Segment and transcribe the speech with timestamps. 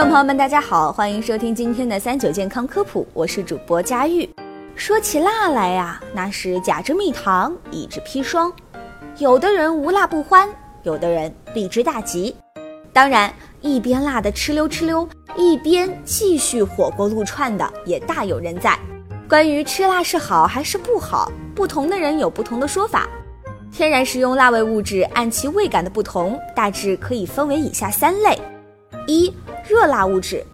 [0.00, 4.26] 众朋友们，大家好，欢迎收听今天的三九健康科普，我是主播佳玉。
[4.74, 8.50] 说起辣来呀，那是甲之蜜糖，乙之砒霜。
[9.18, 10.48] 有的人无辣不欢，
[10.84, 12.34] 有的人避之大吉。
[12.94, 15.06] 当然，一边辣的哧溜哧溜，
[15.36, 18.78] 一边继续火锅撸串的也大有人在。
[19.28, 23.06] 关于吃辣是好还是不好，不同的人有不同的说法。
[23.70, 28.40] 天然食用辣味物质按其味感的不同，大致可以分为以下三类：
[29.06, 29.30] 一。
[29.70, 30.44] 热辣物质，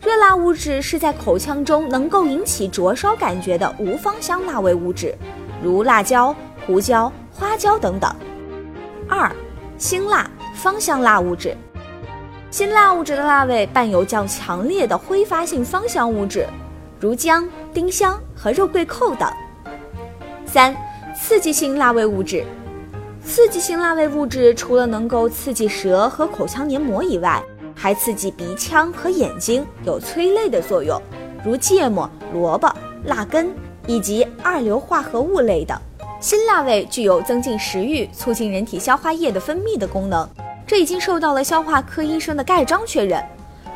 [0.00, 5.12] 热辣物质是在口腔中能够引起灼烧感觉的无芳香辣味物质，
[5.60, 6.32] 如辣椒、
[6.64, 8.14] 胡椒、花椒等等。
[9.08, 9.28] 二、
[9.78, 11.56] 辛辣芳香辣物质，
[12.52, 16.46] 辛辣物质的辣味伴有较强烈的挥发性芳香物质，
[17.00, 19.28] 如姜、丁香和肉桂蔻等。
[20.46, 20.72] 三、
[21.20, 22.44] 刺激性辣味物质，
[23.24, 27.42] 刺激性辣味物质除了能够刺激舌和口腔黏膜以外，
[27.82, 31.02] 还刺激鼻腔和眼睛，有催泪的作用，
[31.44, 32.72] 如芥末、萝卜、
[33.06, 33.52] 辣根
[33.88, 35.76] 以及二硫化合物类的。
[36.20, 40.24] 辛辣味具有增进食欲、促进人体消化液的分泌的功能，
[40.64, 43.20] 这已经受到了消化科医生的盖章确认。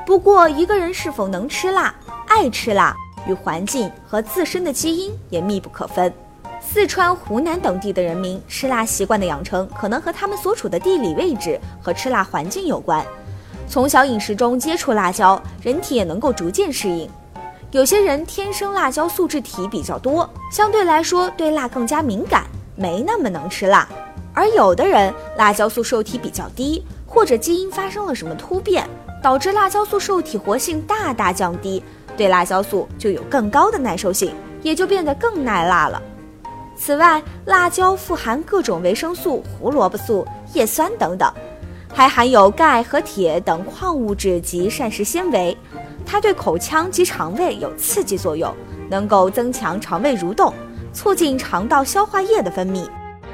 [0.06, 1.92] 不过，一个人是否能吃辣、
[2.28, 2.94] 爱吃辣，
[3.26, 6.14] 与环境和自身的基因也密不可分。
[6.60, 13.04] 四川、湖南等地的人民吃辣习惯的养成，可能和他们所处的地理位置和吃辣环境有关。
[13.68, 17.08] 从小饮食中接触辣椒，人体也能够逐渐适应。
[17.72, 22.44] 有些人天生辣椒素质体比较多，相对来说对辣更加敏感，
[22.76, 23.86] 没那么能吃辣；
[24.32, 28.88] 而有的人辣椒素受体比较低，或者基因发生了什么突变，
[29.22, 31.82] 导致辣椒素受体活性大大降低，
[32.16, 36.00] 对辣椒素就有更高的耐受性，也就变得更耐辣了。
[36.78, 41.30] 此外，辣椒富含各种维生素、胡萝卜素、叶酸等等。
[41.96, 45.56] 还含有钙和铁等矿物质及膳食纤维，
[46.04, 48.54] 它对口腔及肠胃有刺激作用，
[48.90, 50.52] 能够增强肠胃蠕动，
[50.92, 52.86] 促进肠道消化液的分泌，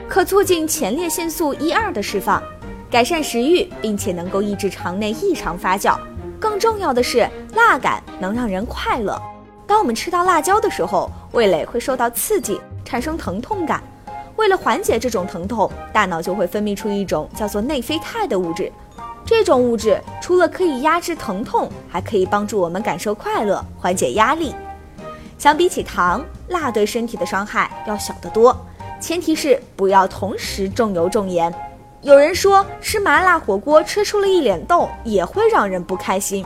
[0.08, 2.40] 可促进前列腺素一二的释放，
[2.88, 5.98] 改善食欲，并且能够抑制肠内异常发酵。
[6.38, 9.20] 更重要的是，辣感能让人快乐。
[9.66, 13.82] 当我们吃到辣椒的时候，味蕾会受到刺激，产生疼痛感。
[14.36, 18.72] 为了缓解这种疼痛，大脑就会分泌出一种叫做内啡肽的物质。
[19.24, 24.54] 这种物质除了可以压制疼痛，还可以帮助我们感受快乐、缓解压力。
[25.38, 28.56] 相比起糖，辣对身体的伤害要小得多，
[29.00, 31.52] 前提是不要同时重油重盐。
[32.00, 36.44] 有人说吃麻辣火锅吃出了一脸痘也会让人不开心，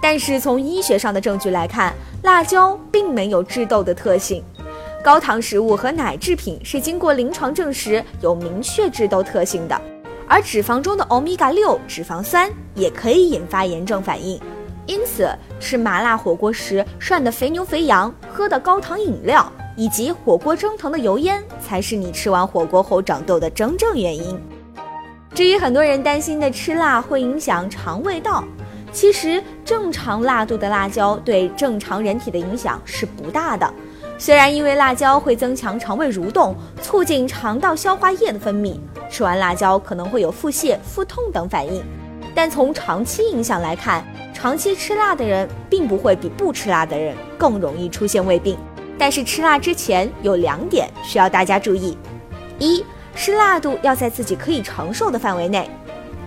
[0.00, 1.92] 但是从医学上的证据来看，
[2.22, 4.42] 辣椒并没有治痘的特性。
[5.02, 9.80] 高糖食物和奶制品是经过临床证实有明确致痘特性的，
[10.28, 14.40] 而脂肪中的欧米伽六脂肪酸也可以引发炎症反应。
[14.86, 24.40] 因此，吃麻辣火锅时涮的肥牛肥羊、喝的高糖饮料以及火锅蒸腾的油烟，才是你吃完火锅后长痘的真正原因。
[25.34, 28.44] 至于很多人担心的吃辣会影响肠胃道，
[28.92, 33.72] 其实正常辣度的辣椒对正常人体的影响是不大的。
[34.18, 38.76] 虽然因为辣椒会增强肠胃蠕动，促进肠道消化液的分泌，
[39.10, 41.82] 吃完辣椒可能会有腹泻、腹痛等反应，
[42.34, 48.56] 但从长期影响来看，长期吃辣的人并不会比不吃辣的人更容易出现胃病。
[48.98, 51.96] 但是吃辣之前有两点需要大家注意：
[52.60, 52.84] 一
[53.16, 55.64] 是辣度要在自己可以承受的范围内；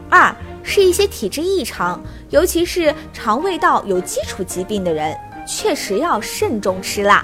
[0.10, 0.36] 二
[0.68, 5.16] 是一些体质异常，尤其是肠胃道有基础疾病的人，
[5.48, 7.24] 确实要慎重吃辣。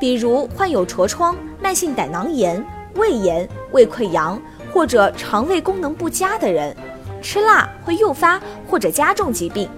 [0.00, 2.64] 比如患有痤疮、慢性胆囊炎、
[2.94, 4.40] 胃炎、胃溃疡
[4.72, 6.74] 或者肠胃功能不佳的人，
[7.20, 9.68] 吃辣会诱发或者加重疾病，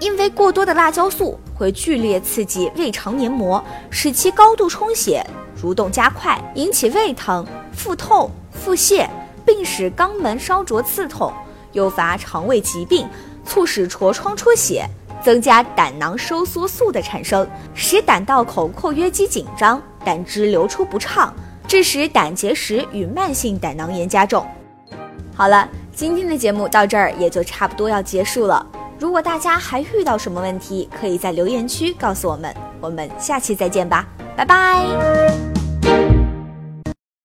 [0.00, 5.24] 因为过多的辣椒素会剧烈刺激胃肠黏膜，使其高度充血、
[5.62, 9.08] 蠕动加快，引起胃疼、腹痛、腹泻，
[9.46, 11.32] 并使肛门烧灼刺痛，
[11.74, 13.06] 诱发肠胃疾病，
[13.44, 14.88] 促使痤疮出血。
[15.22, 21.34] 增加胆囊收缩素的产生，使胆道口括约肌紧张，胆汁流出不畅，
[21.66, 24.46] 致使胆结石与慢性胆囊炎加重。
[25.34, 28.66] 好了，今天的节目到这儿也就差不多要结束了。
[28.98, 32.54] 如果大家还遇到什么问题，可以在留言区告诉我们。
[32.82, 34.06] 我们下期再见吧，
[34.36, 35.53] 拜拜。